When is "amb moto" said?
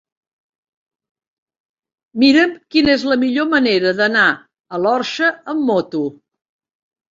5.57-6.05